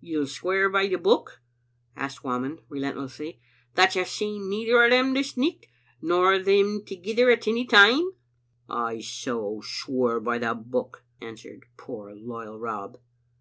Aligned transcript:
"You'll 0.00 0.28
swear 0.28 0.68
by 0.70 0.86
the 0.86 0.94
Book," 0.94 1.42
asked 1.96 2.22
Whamond, 2.22 2.60
re 2.68 2.78
lentlessly, 2.78 3.40
"that 3.74 3.96
you've 3.96 4.06
seen 4.06 4.48
neither 4.48 4.80
o' 4.80 4.88
them 4.88 5.12
this 5.12 5.36
nicht, 5.36 5.66
nor 6.00 6.38
them 6.38 6.84
thegither 6.86 7.28
at 7.32 7.48
any 7.48 7.66
time?"" 7.66 8.12
I 8.88 9.00
so 9.00 9.60
swear 9.60 10.20
by 10.20 10.38
the 10.38 10.54
Book," 10.54 11.04
answered 11.20 11.64
poor 11.76 12.14
loyal 12.14 12.60
Rob. 12.60 13.00